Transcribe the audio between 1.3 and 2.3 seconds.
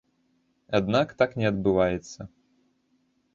не адбываецца.